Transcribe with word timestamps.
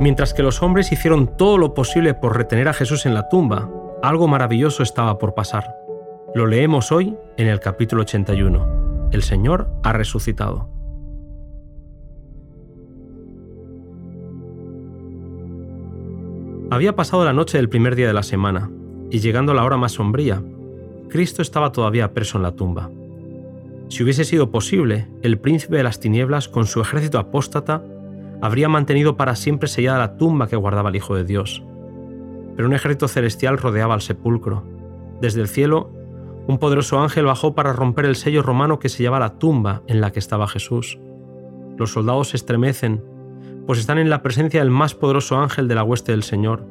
Mientras 0.00 0.32
que 0.32 0.44
los 0.44 0.62
hombres 0.62 0.92
hicieron 0.92 1.36
todo 1.36 1.58
lo 1.58 1.74
posible 1.74 2.14
por 2.14 2.36
retener 2.36 2.68
a 2.68 2.72
Jesús 2.72 3.04
en 3.04 3.14
la 3.14 3.28
tumba, 3.28 3.68
algo 4.00 4.28
maravilloso 4.28 4.84
estaba 4.84 5.18
por 5.18 5.34
pasar. 5.34 5.74
Lo 6.36 6.46
leemos 6.46 6.92
hoy 6.92 7.16
en 7.36 7.48
el 7.48 7.58
capítulo 7.58 8.02
81. 8.02 9.08
El 9.10 9.22
Señor 9.22 9.68
ha 9.82 9.92
resucitado. 9.92 10.68
Había 16.70 16.94
pasado 16.94 17.24
la 17.24 17.32
noche 17.32 17.58
del 17.58 17.68
primer 17.68 17.96
día 17.96 18.06
de 18.06 18.12
la 18.12 18.22
semana, 18.22 18.70
y 19.10 19.18
llegando 19.18 19.52
la 19.52 19.64
hora 19.64 19.78
más 19.78 19.92
sombría, 19.92 20.42
Cristo 21.08 21.42
estaba 21.42 21.72
todavía 21.72 22.12
preso 22.12 22.36
en 22.36 22.42
la 22.42 22.52
tumba. 22.52 22.90
Si 23.88 24.04
hubiese 24.04 24.24
sido 24.24 24.50
posible, 24.50 25.08
el 25.22 25.38
príncipe 25.38 25.78
de 25.78 25.82
las 25.82 25.98
tinieblas, 25.98 26.48
con 26.48 26.66
su 26.66 26.82
ejército 26.82 27.18
apóstata, 27.18 27.82
habría 28.40 28.68
mantenido 28.68 29.16
para 29.16 29.36
siempre 29.36 29.68
sellada 29.68 29.98
la 29.98 30.16
tumba 30.16 30.48
que 30.48 30.56
guardaba 30.56 30.90
el 30.90 30.96
Hijo 30.96 31.14
de 31.14 31.24
Dios. 31.24 31.64
Pero 32.56 32.68
un 32.68 32.74
ejército 32.74 33.08
celestial 33.08 33.58
rodeaba 33.58 33.94
el 33.94 34.00
sepulcro. 34.00 34.64
Desde 35.20 35.40
el 35.40 35.48
cielo, 35.48 35.90
un 36.46 36.58
poderoso 36.58 36.98
ángel 37.00 37.26
bajó 37.26 37.54
para 37.54 37.72
romper 37.72 38.06
el 38.06 38.16
sello 38.16 38.42
romano 38.42 38.78
que 38.78 38.88
sellaba 38.88 39.18
la 39.18 39.38
tumba 39.38 39.82
en 39.86 40.00
la 40.00 40.12
que 40.12 40.18
estaba 40.18 40.48
Jesús. 40.48 40.98
Los 41.76 41.92
soldados 41.92 42.30
se 42.30 42.36
estremecen, 42.36 43.04
pues 43.66 43.78
están 43.78 43.98
en 43.98 44.10
la 44.10 44.22
presencia 44.22 44.60
del 44.60 44.70
más 44.70 44.94
poderoso 44.94 45.36
ángel 45.36 45.68
de 45.68 45.74
la 45.74 45.84
hueste 45.84 46.12
del 46.12 46.22
Señor. 46.22 46.64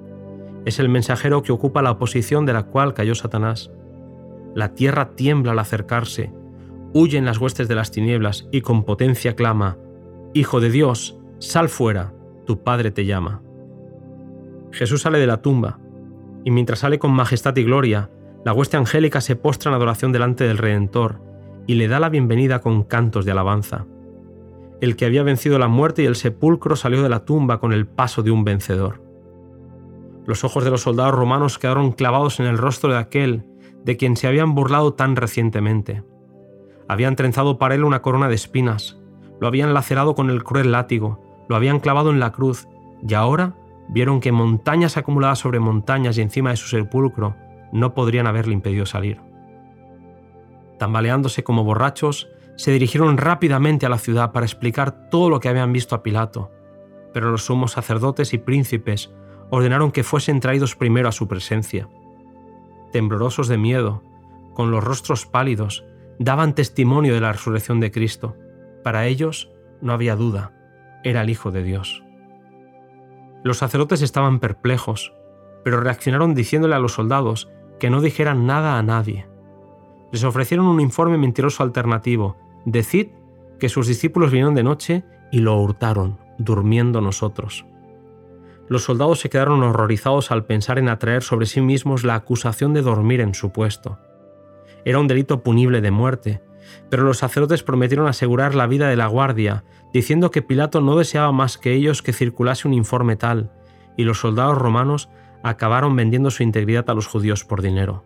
Es 0.66 0.80
el 0.80 0.90
mensajero 0.90 1.44
que 1.44 1.52
ocupa 1.52 1.82
la 1.82 1.98
posición 1.98 2.46
de 2.46 2.54
la 2.54 2.64
cual 2.64 2.94
cayó 2.94 3.14
Satanás. 3.14 3.72
La 4.56 4.74
tierra 4.74 5.16
tiembla 5.16 5.52
al 5.52 5.60
acercarse, 5.60 6.34
huyen 6.94 7.26
las 7.26 7.38
huestes 7.38 7.68
de 7.68 7.76
las 7.76 7.92
tinieblas 7.92 8.48
y 8.52 8.62
con 8.62 8.84
potencia 8.84 9.36
clama, 9.36 9.78
Hijo 10.34 10.60
de 10.60 10.70
Dios, 10.70 11.17
Sal 11.40 11.70
fuera, 11.70 12.14
tu 12.46 12.64
Padre 12.64 12.90
te 12.90 13.06
llama. 13.06 13.44
Jesús 14.72 15.04
sale 15.04 15.20
de 15.20 15.28
la 15.28 15.42
tumba, 15.42 15.80
y 16.44 16.50
mientras 16.50 16.80
sale 16.80 16.98
con 16.98 17.12
majestad 17.12 17.56
y 17.58 17.64
gloria, 17.64 18.10
la 18.44 18.54
hueste 18.54 18.78
angélica 18.78 19.22
se 19.22 19.36
postra 19.36 19.70
en 19.70 19.76
adoración 19.76 20.12
delante 20.12 20.46
del 20.46 20.58
Redentor 20.58 21.22
y 21.68 21.76
le 21.76 21.88
da 21.88 22.00
la 22.00 22.10
bienvenida 22.10 22.60
con 22.60 22.84
cantos 22.84 23.26
de 23.26 23.32
alabanza. 23.32 23.86
El 24.82 24.96
que 24.96 25.06
había 25.06 25.22
vencido 25.22 25.60
la 25.60 25.68
muerte 25.68 26.04
y 26.04 26.06
el 26.06 26.16
sepulcro 26.16 26.76
salió 26.76 27.04
de 27.04 27.10
la 27.10 27.26
tumba 27.26 27.60
con 27.60 27.72
el 27.72 27.86
paso 27.86 28.24
de 28.24 28.32
un 28.32 28.44
vencedor. 28.44 29.04
Los 30.26 30.44
ojos 30.44 30.64
de 30.64 30.72
los 30.72 30.82
soldados 30.82 31.14
romanos 31.14 31.60
quedaron 31.60 31.92
clavados 31.92 32.40
en 32.40 32.48
el 32.48 32.58
rostro 32.58 32.92
de 32.92 32.98
aquel 32.98 33.46
de 33.84 33.96
quien 33.96 34.18
se 34.18 34.28
habían 34.28 34.56
burlado 34.56 34.94
tan 34.94 35.16
recientemente. 35.16 36.04
Habían 36.88 37.16
trenzado 37.16 37.60
para 37.60 37.76
él 37.76 37.84
una 37.84 38.02
corona 38.02 38.28
de 38.28 38.36
espinas, 38.36 39.00
lo 39.40 39.48
habían 39.48 39.74
lacerado 39.74 40.16
con 40.16 40.30
el 40.30 40.44
cruel 40.44 40.72
látigo, 40.72 41.27
lo 41.48 41.56
habían 41.56 41.80
clavado 41.80 42.12
en 42.12 42.20
la 42.20 42.32
cruz 42.32 42.68
y 43.08 43.14
ahora 43.14 43.56
vieron 43.90 44.20
que 44.20 44.32
montañas 44.32 44.98
acumuladas 44.98 45.40
sobre 45.40 45.60
montañas 45.60 46.18
y 46.18 46.22
encima 46.22 46.52
de 46.52 46.58
su 46.58 46.68
sepulcro 46.68 47.36
no 47.72 47.94
podrían 47.94 48.28
haberle 48.28 48.54
impedido 48.54 48.86
salir. 48.86 49.22
Tambaleándose 50.78 51.44
como 51.44 51.64
borrachos, 51.64 52.30
se 52.56 52.72
dirigieron 52.72 53.18
rápidamente 53.18 53.86
a 53.86 53.90
la 53.90 53.98
ciudad 53.98 54.32
para 54.32 54.46
explicar 54.46 55.10
todo 55.10 55.30
lo 55.30 55.40
que 55.40 55.50
habían 55.50 55.74
visto 55.74 55.96
a 55.96 56.04
Pilato, 56.04 56.52
pero 57.14 57.32
los 57.32 57.46
sumos 57.46 57.72
sacerdotes 57.72 58.34
y 58.34 58.38
príncipes 58.38 59.14
ordenaron 59.50 59.92
que 59.92 60.04
fuesen 60.04 60.40
traídos 60.40 60.76
primero 60.76 61.08
a 61.08 61.14
su 61.14 61.28
presencia. 61.28 61.88
Temblorosos 62.92 63.48
de 63.48 63.58
miedo, 63.58 64.04
con 64.54 64.72
los 64.72 64.84
rostros 64.84 65.26
pálidos, 65.26 65.86
daban 66.20 66.56
testimonio 66.56 67.14
de 67.14 67.22
la 67.22 67.32
resurrección 67.32 67.80
de 67.80 67.92
Cristo. 67.92 68.36
Para 68.84 69.06
ellos 69.06 69.52
no 69.82 69.94
había 69.94 70.16
duda, 70.16 70.57
era 71.10 71.22
el 71.22 71.30
Hijo 71.30 71.52
de 71.52 71.64
Dios. 71.64 72.04
Los 73.44 73.58
sacerdotes 73.58 74.02
estaban 74.02 74.40
perplejos, 74.40 75.14
pero 75.64 75.80
reaccionaron 75.80 76.34
diciéndole 76.34 76.76
a 76.76 76.80
los 76.80 76.94
soldados 76.94 77.50
que 77.80 77.90
no 77.90 78.02
dijeran 78.02 78.46
nada 78.46 78.78
a 78.78 78.84
nadie. 78.84 79.28
Les 80.12 80.24
ofrecieron 80.24 80.66
un 80.66 80.80
informe 80.80 81.18
mentiroso 81.18 81.64
alternativo. 81.64 82.38
Decid 82.66 83.08
que 83.60 83.70
sus 83.70 83.88
discípulos 83.88 84.32
vinieron 84.32 84.56
de 84.56 84.64
noche 84.64 85.04
y 85.32 85.40
lo 85.40 85.60
hurtaron, 85.60 86.20
durmiendo 86.38 87.02
nosotros. 87.02 87.66
Los 88.68 88.84
soldados 88.84 89.20
se 89.20 89.30
quedaron 89.30 89.64
horrorizados 89.64 90.32
al 90.32 90.46
pensar 90.46 90.78
en 90.78 90.90
atraer 90.90 91.24
sobre 91.24 91.46
sí 91.46 91.62
mismos 91.62 92.04
la 92.04 92.16
acusación 92.16 92.74
de 92.74 92.82
dormir 92.82 93.22
en 93.22 93.34
su 93.34 93.52
puesto. 93.52 93.98
Era 94.84 95.00
un 95.00 95.08
delito 95.08 95.42
punible 95.42 95.82
de 95.82 95.92
muerte, 95.92 96.42
pero 96.90 97.04
los 97.04 97.18
sacerdotes 97.18 97.64
prometieron 97.64 98.08
asegurar 98.08 98.56
la 98.56 98.68
vida 98.68 98.90
de 98.90 98.96
la 98.96 99.08
guardia, 99.08 99.64
diciendo 99.94 100.32
que 100.32 100.42
Pilato 100.42 100.82
no 100.82 100.98
deseaba 100.98 101.32
más 101.32 101.58
que 101.58 101.74
ellos 101.74 102.02
que 102.02 102.14
circulase 102.14 102.68
un 102.68 102.74
informe 102.74 103.16
tal, 103.16 103.52
y 103.96 104.04
los 104.04 104.20
soldados 104.20 104.58
romanos 104.58 105.10
acabaron 105.44 105.96
vendiendo 105.96 106.32
su 106.32 106.44
integridad 106.44 106.90
a 106.90 106.94
los 106.94 107.08
judíos 107.08 107.44
por 107.44 107.62
dinero. 107.62 108.04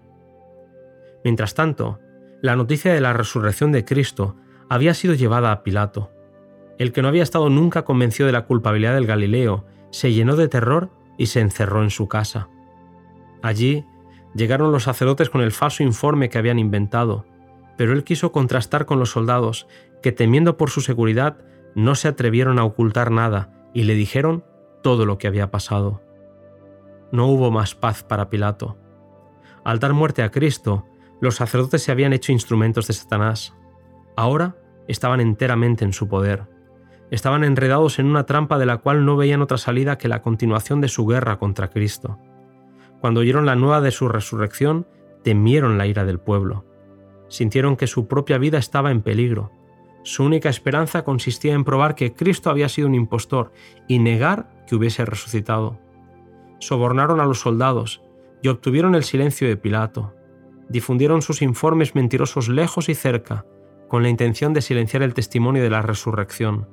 Mientras 1.23 1.53
tanto, 1.53 1.99
la 2.41 2.55
noticia 2.55 2.94
de 2.94 3.01
la 3.01 3.13
resurrección 3.13 3.72
de 3.72 3.85
Cristo 3.85 4.35
había 4.69 4.93
sido 4.93 5.13
llevada 5.13 5.51
a 5.51 5.63
Pilato. 5.63 6.11
El 6.79 6.91
que 6.91 7.01
no 7.01 7.07
había 7.07 7.23
estado 7.23 7.49
nunca 7.49 7.83
convencido 7.83 8.28
de 8.28 8.33
la 8.33 8.45
culpabilidad 8.45 8.95
del 8.95 9.05
Galileo 9.05 9.66
se 9.91 10.11
llenó 10.13 10.35
de 10.35 10.47
terror 10.47 10.89
y 11.17 11.28
se 11.28 11.41
encerró 11.41 11.83
en 11.83 11.91
su 11.91 12.07
casa. 12.07 12.49
Allí 13.43 13.85
llegaron 14.33 14.72
los 14.72 14.83
sacerdotes 14.83 15.29
con 15.29 15.41
el 15.41 15.51
falso 15.51 15.83
informe 15.83 16.29
que 16.29 16.38
habían 16.38 16.57
inventado, 16.57 17.25
pero 17.78 17.94
él 17.94 18.04
quiso 18.04 18.32
contrastar 18.32 18.86
con 18.86 19.00
los 19.00 19.12
soldados, 19.12 19.68
que 20.02 20.12
temiendo 20.12 20.58
por 20.58 20.70
su 20.70 20.82
seguridad 20.82 21.38
no 21.76 21.96
se 21.96 22.08
atrevieron 22.08 22.59
a 22.59 22.64
ocultar 22.64 23.12
nada 23.12 23.52
y 23.74 23.84
le 23.84 23.96
dijeron 23.96 24.44
todo 24.82 25.06
lo 25.06 25.18
que 25.18 25.28
había 25.28 25.52
pasado. 25.52 26.02
No 27.12 27.28
hubo 27.28 27.52
más 27.52 27.76
paz 27.76 28.04
para 28.04 28.30
Pilato. 28.30 28.78
Al 29.64 29.80
dar 29.80 29.94
muerte 29.94 30.24
a 30.24 30.32
Cristo, 30.32 30.86
los 31.20 31.36
sacerdotes 31.36 31.84
se 31.84 31.92
habían 31.92 32.14
hecho 32.14 32.32
instrumentos 32.32 32.88
de 32.88 32.94
Satanás. 32.94 33.54
Ahora 34.16 34.56
estaban 34.88 35.22
enteramente 35.22 35.86
en 35.86 35.94
su 35.94 36.08
poder. 36.08 36.48
Estaban 37.12 37.44
enredados 37.44 38.00
en 38.00 38.08
una 38.08 38.26
trampa 38.26 38.58
de 38.58 38.66
la 38.66 38.78
cual 38.78 39.06
no 39.06 39.18
veían 39.18 39.42
otra 39.42 39.58
salida 39.58 39.98
que 39.98 40.08
la 40.08 40.22
continuación 40.22 40.82
de 40.82 40.88
su 40.88 41.06
guerra 41.06 41.38
contra 41.38 41.70
Cristo. 41.70 42.18
Cuando 43.02 43.20
oyeron 43.20 43.46
la 43.46 43.56
nueva 43.56 43.82
de 43.82 43.92
su 43.92 44.08
resurrección, 44.08 44.88
temieron 45.24 45.78
la 45.78 45.88
ira 45.88 46.06
del 46.06 46.20
pueblo 46.20 46.66
sintieron 47.31 47.78
que 47.78 47.88
su 47.88 48.08
propia 48.08 48.38
vida 48.38 48.58
estaba 48.58 48.92
en 48.92 49.02
peligro. 49.02 49.52
Su 50.03 50.24
única 50.24 50.50
esperanza 50.50 51.03
consistía 51.03 51.53
en 51.53 51.64
probar 51.64 51.96
que 51.96 52.14
Cristo 52.14 52.50
había 52.50 52.69
sido 52.69 52.88
un 52.88 52.96
impostor 52.96 53.53
y 53.88 54.00
negar 54.00 54.66
que 54.68 54.75
hubiese 54.75 55.06
resucitado. 55.06 55.80
Sobornaron 56.59 57.20
a 57.20 57.25
los 57.25 57.40
soldados 57.40 58.03
y 58.41 58.50
obtuvieron 58.50 58.96
el 58.96 59.03
silencio 59.03 59.47
de 59.47 59.56
Pilato. 59.56 60.14
Difundieron 60.70 61.22
sus 61.22 61.41
informes 61.41 61.96
mentirosos 61.96 62.50
lejos 62.50 62.90
y 62.90 62.96
cerca, 62.96 63.46
con 63.88 64.03
la 64.03 64.09
intención 64.09 64.53
de 64.53 64.62
silenciar 64.62 65.02
el 65.02 65.14
testimonio 65.14 65.64
de 65.64 65.70
la 65.70 65.81
resurrección, 65.81 66.68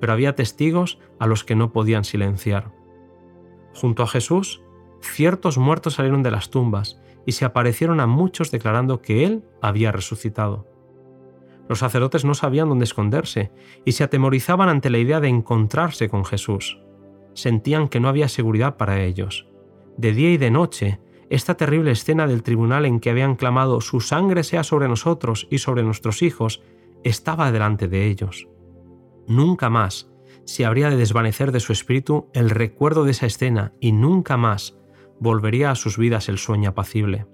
pero 0.00 0.12
había 0.12 0.34
testigos 0.34 0.98
a 1.18 1.26
los 1.26 1.44
que 1.44 1.56
no 1.56 1.72
podían 1.72 2.04
silenciar. 2.04 2.72
Junto 3.74 4.04
a 4.04 4.06
Jesús, 4.06 4.62
ciertos 5.00 5.58
muertos 5.58 5.94
salieron 5.94 6.22
de 6.22 6.30
las 6.30 6.50
tumbas 6.50 7.00
y 7.26 7.32
se 7.32 7.44
aparecieron 7.44 8.00
a 8.00 8.06
muchos 8.06 8.50
declarando 8.50 9.00
que 9.00 9.24
Él 9.24 9.44
había 9.62 9.92
resucitado. 9.92 10.66
Los 11.68 11.78
sacerdotes 11.78 12.24
no 12.24 12.34
sabían 12.34 12.68
dónde 12.68 12.84
esconderse 12.84 13.50
y 13.84 13.92
se 13.92 14.04
atemorizaban 14.04 14.68
ante 14.68 14.90
la 14.90 14.98
idea 14.98 15.20
de 15.20 15.28
encontrarse 15.28 16.08
con 16.08 16.24
Jesús. 16.24 16.80
Sentían 17.32 17.88
que 17.88 18.00
no 18.00 18.08
había 18.08 18.28
seguridad 18.28 18.76
para 18.76 19.02
ellos. 19.02 19.48
De 19.96 20.12
día 20.12 20.30
y 20.30 20.36
de 20.36 20.50
noche, 20.50 21.00
esta 21.30 21.56
terrible 21.56 21.90
escena 21.90 22.26
del 22.26 22.42
tribunal 22.42 22.84
en 22.84 23.00
que 23.00 23.10
habían 23.10 23.36
clamado 23.36 23.80
Su 23.80 24.00
sangre 24.00 24.44
sea 24.44 24.62
sobre 24.62 24.88
nosotros 24.88 25.48
y 25.50 25.58
sobre 25.58 25.82
nuestros 25.82 26.22
hijos, 26.22 26.62
estaba 27.02 27.50
delante 27.50 27.88
de 27.88 28.06
ellos. 28.06 28.48
Nunca 29.26 29.70
más 29.70 30.10
se 30.44 30.66
habría 30.66 30.90
de 30.90 30.96
desvanecer 30.96 31.52
de 31.52 31.60
su 31.60 31.72
espíritu 31.72 32.28
el 32.34 32.50
recuerdo 32.50 33.04
de 33.04 33.12
esa 33.12 33.26
escena 33.26 33.72
y 33.80 33.92
nunca 33.92 34.36
más 34.36 34.76
volvería 35.20 35.70
a 35.70 35.74
sus 35.74 35.98
vidas 35.98 36.28
el 36.28 36.38
sueño 36.38 36.70
apacible. 36.70 37.26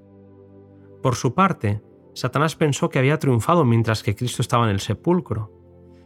Por 1.03 1.15
su 1.15 1.35
parte, 1.35 1.83
Satanás 2.15 2.57
pensó 2.57 2.89
que 2.89 2.99
había 2.99 3.19
triunfado 3.19 3.65
mientras 3.65 4.03
que 4.03 4.15
Cristo 4.15 4.43
estaba 4.43 4.65
en 4.65 4.71
el 4.71 4.81
sepulcro. 4.81 5.53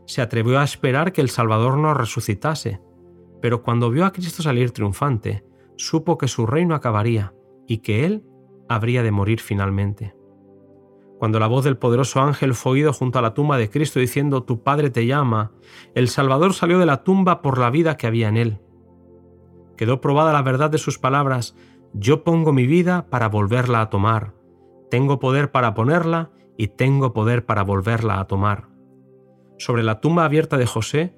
Se 0.07 0.23
atrevió 0.23 0.59
a 0.59 0.65
esperar 0.65 1.13
que 1.13 1.21
el 1.21 1.31
Salvador 1.31 1.79
no 1.79 1.95
resucitase, 1.95 2.81
pero 3.41 3.63
cuando 3.63 3.91
vio 3.91 4.05
a 4.05 4.13
Cristo 4.13 4.43
salir 4.43 4.71
triunfante, 4.71 5.45
supo 5.77 6.19
que 6.19 6.29
su 6.29 6.47
reino 6.47 6.75
acabaría 6.75 7.35
y 7.67 7.79
que 7.79 8.05
Él 8.05 8.25
habría 8.69 9.03
de 9.03 9.11
morir 9.11 9.41
finalmente. 9.41 10.15
Cuando 11.19 11.41
la 11.41 11.47
voz 11.47 11.65
del 11.65 11.79
poderoso 11.79 12.21
ángel 12.21 12.55
fue 12.55 12.73
oído 12.73 12.93
junto 12.93 13.19
a 13.19 13.23
la 13.23 13.35
tumba 13.35 13.57
de 13.57 13.71
Cristo 13.71 14.01
diciendo 14.01 14.43
Tu 14.43 14.63
Padre 14.63 14.91
te 14.91 15.07
llama, 15.07 15.53
el 15.95 16.09
Salvador 16.09 16.55
salió 16.55 16.79
de 16.79 16.87
la 16.87 17.03
tumba 17.03 17.41
por 17.41 17.59
la 17.59 17.71
vida 17.71 17.97
que 17.97 18.07
había 18.07 18.29
en 18.29 18.37
él. 18.37 18.61
Quedó 19.77 20.01
probada 20.01 20.33
la 20.33 20.43
verdad 20.43 20.71
de 20.71 20.79
sus 20.79 20.99
palabras, 20.99 21.57
yo 21.93 22.25
pongo 22.25 22.53
mi 22.53 22.67
vida 22.67 23.07
para 23.11 23.29
volverla 23.29 23.81
a 23.81 23.91
tomar, 23.91 24.35
tengo 24.91 25.19
poder 25.19 25.51
para 25.51 25.75
ponerla 25.75 26.31
y 26.57 26.69
tengo 26.69 27.13
poder 27.13 27.47
para 27.47 27.63
volverla 27.63 28.21
a 28.21 28.27
tomar. 28.27 28.69
Sobre 29.59 29.83
la 29.83 30.01
tumba 30.01 30.25
abierta 30.25 30.57
de 30.57 30.67
José 30.67 31.15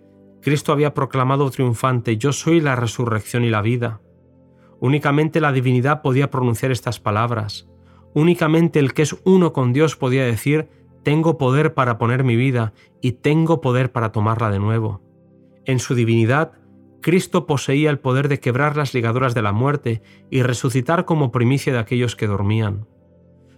Cristo 0.46 0.72
había 0.72 0.94
proclamado 0.94 1.50
triunfante, 1.50 2.18
Yo 2.18 2.32
soy 2.32 2.60
la 2.60 2.76
resurrección 2.76 3.42
y 3.42 3.50
la 3.50 3.62
vida. 3.62 4.00
Únicamente 4.78 5.40
la 5.40 5.50
divinidad 5.50 6.02
podía 6.02 6.30
pronunciar 6.30 6.70
estas 6.70 7.00
palabras. 7.00 7.68
Únicamente 8.14 8.78
el 8.78 8.94
que 8.94 9.02
es 9.02 9.16
uno 9.24 9.52
con 9.52 9.72
Dios 9.72 9.96
podía 9.96 10.24
decir, 10.24 10.68
Tengo 11.02 11.36
poder 11.36 11.74
para 11.74 11.98
poner 11.98 12.22
mi 12.22 12.36
vida 12.36 12.74
y 13.00 13.12
tengo 13.12 13.60
poder 13.60 13.90
para 13.90 14.12
tomarla 14.12 14.50
de 14.50 14.60
nuevo. 14.60 15.02
En 15.64 15.80
su 15.80 15.96
divinidad, 15.96 16.52
Cristo 17.06 17.46
poseía 17.46 17.90
el 17.90 18.00
poder 18.00 18.26
de 18.26 18.40
quebrar 18.40 18.76
las 18.76 18.92
ligaduras 18.92 19.32
de 19.32 19.40
la 19.40 19.52
muerte 19.52 20.02
y 20.28 20.42
resucitar 20.42 21.04
como 21.04 21.30
primicia 21.30 21.72
de 21.72 21.78
aquellos 21.78 22.16
que 22.16 22.26
dormían. 22.26 22.88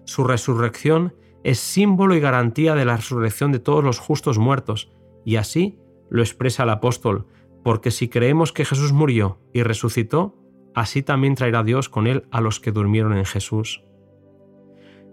Su 0.04 0.24
resurrección 0.24 1.14
es 1.44 1.58
símbolo 1.58 2.14
y 2.14 2.20
garantía 2.20 2.74
de 2.74 2.84
la 2.84 2.96
resurrección 2.96 3.50
de 3.50 3.58
todos 3.58 3.82
los 3.82 4.00
justos 4.00 4.36
muertos, 4.36 4.92
y 5.24 5.36
así 5.36 5.78
lo 6.10 6.20
expresa 6.20 6.64
el 6.64 6.68
apóstol, 6.68 7.24
porque 7.64 7.90
si 7.90 8.10
creemos 8.10 8.52
que 8.52 8.66
Jesús 8.66 8.92
murió 8.92 9.40
y 9.54 9.62
resucitó, 9.62 10.36
así 10.74 11.02
también 11.02 11.34
traerá 11.34 11.62
Dios 11.62 11.88
con 11.88 12.06
él 12.06 12.28
a 12.30 12.42
los 12.42 12.60
que 12.60 12.70
durmieron 12.70 13.16
en 13.16 13.24
Jesús. 13.24 13.82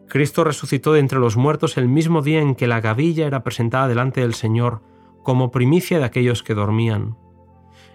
Cristo 0.10 0.44
resucitó 0.44 0.92
de 0.92 1.00
entre 1.00 1.20
los 1.20 1.38
muertos 1.38 1.78
el 1.78 1.88
mismo 1.88 2.22
día 2.22 2.42
en 2.42 2.56
que 2.56 2.68
la 2.68 2.82
gavilla 2.82 3.28
era 3.28 3.44
presentada 3.44 3.88
delante 3.88 4.20
del 4.20 4.34
Señor 4.34 4.82
como 5.24 5.52
primicia 5.52 6.00
de 6.00 6.04
aquellos 6.04 6.44
que 6.44 6.54
dormían. 6.54 7.16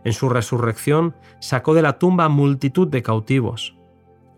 En 0.04 0.12
su 0.12 0.28
resurrección 0.28 1.14
sacó 1.40 1.74
de 1.74 1.82
la 1.82 1.98
tumba 1.98 2.28
multitud 2.28 2.88
de 2.88 3.02
cautivos. 3.02 3.76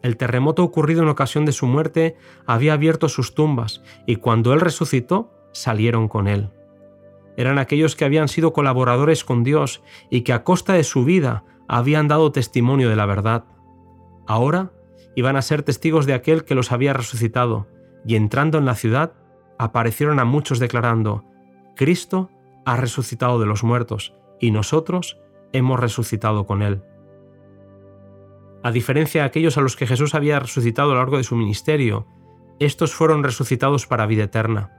El 0.03 0.17
terremoto 0.17 0.64
ocurrido 0.64 1.03
en 1.03 1.09
ocasión 1.09 1.44
de 1.44 1.53
su 1.53 1.67
muerte 1.67 2.17
había 2.47 2.73
abierto 2.73 3.09
sus 3.09 3.35
tumbas 3.35 3.82
y 4.06 4.17
cuando 4.17 4.53
él 4.53 4.61
resucitó 4.61 5.32
salieron 5.53 6.09
con 6.09 6.26
él. 6.26 6.50
Eran 7.37 7.59
aquellos 7.59 7.97
que 7.97 8.05
habían 8.05 8.29
sido 8.29 8.53
colaboradores 8.53 9.25
con 9.25 9.44
Dios 9.44 9.82
y 10.11 10.23
que 10.23 10.32
a 10.32 10.44
costa 10.44 10.75
de 10.75 10.85
su 10.85 11.05
vida 11.05 11.44
habían 11.69 12.09
dado 12.09 12.32
testimonio 12.32 12.88
de 12.88 12.97
la 12.97 13.06
verdad. 13.06 13.44
Ahora 14.26 14.73
iban 15.14 15.37
a 15.37 15.43
ser 15.43 15.62
testigos 15.62 16.06
de 16.06 16.14
aquel 16.14 16.44
que 16.44 16.55
los 16.55 16.73
había 16.73 16.93
resucitado, 16.93 17.69
y 18.05 18.17
entrando 18.17 18.59
en 18.59 18.64
la 18.64 18.75
ciudad, 18.75 19.12
aparecieron 19.59 20.19
a 20.19 20.25
muchos 20.25 20.59
declarando, 20.59 21.25
Cristo 21.76 22.31
ha 22.64 22.76
resucitado 22.76 23.38
de 23.38 23.47
los 23.47 23.62
muertos, 23.62 24.14
y 24.41 24.50
nosotros 24.50 25.19
hemos 25.52 25.78
resucitado 25.81 26.46
con 26.46 26.62
él. 26.62 26.82
A 28.62 28.70
diferencia 28.70 29.22
de 29.22 29.26
aquellos 29.26 29.58
a 29.58 29.60
los 29.60 29.76
que 29.76 29.87
Jesús 29.87 30.14
había 30.14 30.38
resucitado 30.38 30.90
a 30.90 30.94
lo 30.94 31.00
largo 31.00 31.16
de 31.16 31.25
su 31.25 31.34
ministerio, 31.34 32.06
estos 32.60 32.94
fueron 32.94 33.25
resucitados 33.25 33.87
para 33.87 34.06
vida 34.06 34.25
eterna. 34.25 34.70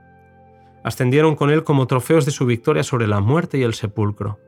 Ascendieron 0.84 1.36
con 1.36 1.50
él 1.50 1.64
como 1.64 1.86
trofeos 1.86 2.24
de 2.24 2.30
su 2.30 2.46
victoria 2.46 2.82
sobre 2.82 3.06
la 3.06 3.20
muerte 3.20 3.58
y 3.58 3.62
el 3.62 3.74
sepulcro. 3.74 4.38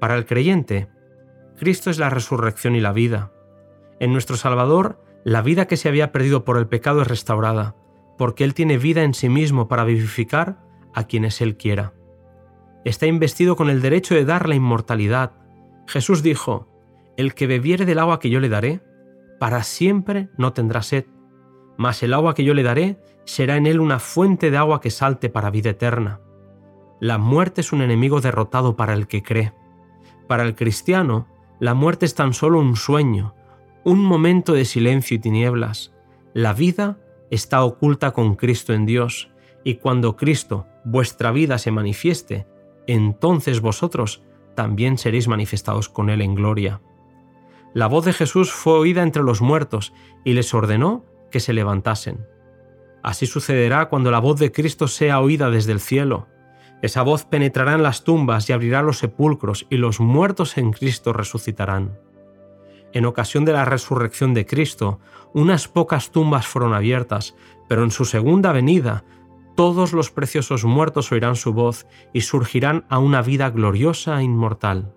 Para 0.00 0.16
el 0.16 0.26
creyente, 0.26 0.88
Cristo 1.58 1.90
es 1.90 1.98
la 1.98 2.10
resurrección 2.10 2.76
y 2.76 2.80
la 2.80 2.92
vida. 2.92 3.32
En 3.98 4.12
nuestro 4.12 4.36
Salvador, 4.36 5.02
la 5.24 5.42
vida 5.42 5.66
que 5.66 5.76
se 5.76 5.88
había 5.88 6.12
perdido 6.12 6.44
por 6.44 6.58
el 6.58 6.68
pecado 6.68 7.02
es 7.02 7.08
restaurada, 7.08 7.74
porque 8.18 8.44
Él 8.44 8.54
tiene 8.54 8.78
vida 8.78 9.02
en 9.02 9.14
sí 9.14 9.28
mismo 9.28 9.66
para 9.66 9.84
vivificar 9.84 10.58
a 10.94 11.04
quienes 11.04 11.40
Él 11.40 11.56
quiera. 11.56 11.95
Está 12.86 13.06
investido 13.06 13.56
con 13.56 13.68
el 13.68 13.82
derecho 13.82 14.14
de 14.14 14.24
dar 14.24 14.48
la 14.48 14.54
inmortalidad. 14.54 15.32
Jesús 15.88 16.22
dijo, 16.22 16.68
el 17.16 17.34
que 17.34 17.48
bebiere 17.48 17.84
del 17.84 17.98
agua 17.98 18.20
que 18.20 18.30
yo 18.30 18.38
le 18.38 18.48
daré, 18.48 18.80
para 19.40 19.64
siempre 19.64 20.28
no 20.38 20.52
tendrá 20.52 20.82
sed, 20.82 21.04
mas 21.76 22.04
el 22.04 22.14
agua 22.14 22.36
que 22.36 22.44
yo 22.44 22.54
le 22.54 22.62
daré 22.62 23.00
será 23.24 23.56
en 23.56 23.66
él 23.66 23.80
una 23.80 23.98
fuente 23.98 24.52
de 24.52 24.56
agua 24.56 24.80
que 24.80 24.92
salte 24.92 25.28
para 25.28 25.50
vida 25.50 25.70
eterna. 25.70 26.20
La 27.00 27.18
muerte 27.18 27.60
es 27.60 27.72
un 27.72 27.82
enemigo 27.82 28.20
derrotado 28.20 28.76
para 28.76 28.94
el 28.94 29.08
que 29.08 29.24
cree. 29.24 29.52
Para 30.28 30.44
el 30.44 30.54
cristiano, 30.54 31.26
la 31.58 31.74
muerte 31.74 32.06
es 32.06 32.14
tan 32.14 32.34
solo 32.34 32.60
un 32.60 32.76
sueño, 32.76 33.34
un 33.82 34.04
momento 34.04 34.52
de 34.52 34.64
silencio 34.64 35.16
y 35.16 35.18
tinieblas. 35.18 35.92
La 36.34 36.52
vida 36.52 37.00
está 37.32 37.64
oculta 37.64 38.12
con 38.12 38.36
Cristo 38.36 38.74
en 38.74 38.86
Dios, 38.86 39.32
y 39.64 39.74
cuando 39.74 40.14
Cristo, 40.14 40.68
vuestra 40.84 41.32
vida, 41.32 41.58
se 41.58 41.72
manifieste, 41.72 42.46
entonces 42.86 43.60
vosotros 43.60 44.22
también 44.54 44.98
seréis 44.98 45.28
manifestados 45.28 45.88
con 45.88 46.10
Él 46.10 46.22
en 46.22 46.34
gloria 46.34 46.80
la 47.76 47.88
voz 47.88 48.06
de 48.06 48.14
Jesús 48.14 48.52
fue 48.52 48.72
oída 48.72 49.02
entre 49.02 49.22
los 49.22 49.42
muertos 49.42 49.92
y 50.24 50.32
les 50.32 50.54
ordenó 50.54 51.04
que 51.30 51.40
se 51.40 51.52
levantasen. 51.52 52.26
Así 53.02 53.26
sucederá 53.26 53.90
cuando 53.90 54.10
la 54.10 54.18
voz 54.18 54.38
de 54.38 54.50
Cristo 54.50 54.88
sea 54.88 55.20
oída 55.20 55.50
desde 55.50 55.72
el 55.72 55.80
cielo. 55.80 56.26
Esa 56.80 57.02
voz 57.02 57.26
penetrará 57.26 57.74
en 57.74 57.82
las 57.82 58.02
tumbas 58.02 58.48
y 58.48 58.54
abrirá 58.54 58.80
los 58.80 58.96
sepulcros 58.96 59.66
y 59.68 59.76
los 59.76 60.00
muertos 60.00 60.56
en 60.56 60.72
Cristo 60.72 61.12
resucitarán. 61.12 61.98
En 62.94 63.04
ocasión 63.04 63.44
de 63.44 63.52
la 63.52 63.66
resurrección 63.66 64.32
de 64.32 64.46
Cristo, 64.46 64.98
unas 65.34 65.68
pocas 65.68 66.10
tumbas 66.10 66.46
fueron 66.46 66.72
abiertas, 66.72 67.36
pero 67.68 67.84
en 67.84 67.90
su 67.90 68.06
segunda 68.06 68.52
venida, 68.52 69.04
todos 69.56 69.92
los 69.92 70.10
preciosos 70.10 70.64
muertos 70.64 71.10
oirán 71.10 71.34
su 71.34 71.52
voz 71.52 71.86
y 72.12 72.20
surgirán 72.20 72.84
a 72.88 72.98
una 72.98 73.22
vida 73.22 73.50
gloriosa 73.50 74.20
e 74.20 74.24
inmortal. 74.24 74.92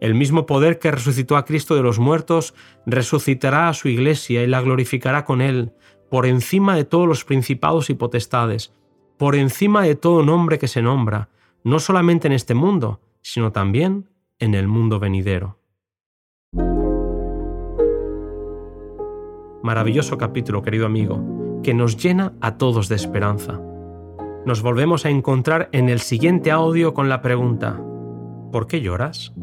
El 0.00 0.14
mismo 0.14 0.46
poder 0.46 0.78
que 0.78 0.90
resucitó 0.90 1.36
a 1.36 1.44
Cristo 1.44 1.74
de 1.74 1.82
los 1.82 1.98
muertos 1.98 2.54
resucitará 2.86 3.68
a 3.68 3.74
su 3.74 3.88
iglesia 3.88 4.42
y 4.42 4.46
la 4.46 4.60
glorificará 4.60 5.24
con 5.24 5.40
él, 5.40 5.72
por 6.10 6.26
encima 6.26 6.76
de 6.76 6.84
todos 6.84 7.08
los 7.08 7.24
principados 7.24 7.90
y 7.90 7.94
potestades, 7.94 8.72
por 9.16 9.34
encima 9.34 9.82
de 9.82 9.94
todo 9.94 10.22
nombre 10.22 10.58
que 10.58 10.68
se 10.68 10.82
nombra, 10.82 11.28
no 11.64 11.80
solamente 11.80 12.28
en 12.28 12.32
este 12.32 12.54
mundo, 12.54 13.00
sino 13.22 13.52
también 13.52 14.08
en 14.38 14.54
el 14.54 14.68
mundo 14.68 15.00
venidero. 15.00 15.58
Maravilloso 19.62 20.16
capítulo, 20.16 20.62
querido 20.62 20.86
amigo, 20.86 21.60
que 21.62 21.74
nos 21.74 21.96
llena 21.96 22.32
a 22.40 22.56
todos 22.56 22.88
de 22.88 22.94
esperanza. 22.94 23.60
Nos 24.46 24.62
volvemos 24.62 25.04
a 25.04 25.10
encontrar 25.10 25.68
en 25.72 25.88
el 25.88 26.00
siguiente 26.00 26.50
audio 26.50 26.94
con 26.94 27.08
la 27.08 27.20
pregunta, 27.20 27.80
¿por 28.50 28.66
qué 28.66 28.80
lloras? 28.80 29.34